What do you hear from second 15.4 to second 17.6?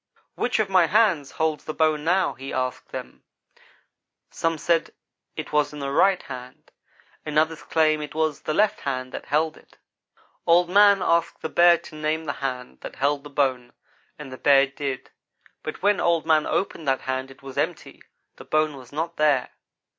but when Old man opened that hand it was